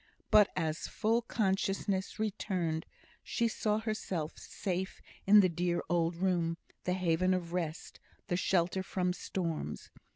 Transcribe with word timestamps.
But 0.31 0.51
as 0.55 0.87
full 0.87 1.21
consciousness 1.21 2.17
returned, 2.17 2.87
she 3.23 3.47
saw 3.47 3.77
herself 3.77 4.35
safe 4.35 4.99
in 5.27 5.41
the 5.41 5.47
dear 5.47 5.83
old 5.91 6.15
room 6.15 6.57
the 6.85 6.93
haven 6.93 7.35
of 7.35 7.53
rest 7.53 7.99
the 8.25 8.35
shelter 8.35 8.81
from 8.81 9.13
storms. 9.13 9.91